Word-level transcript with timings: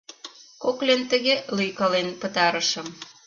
Кок 0.63 0.77
лентыге 0.87 1.35
лӱйкален 1.55 2.07
пытарышым... 2.21 2.87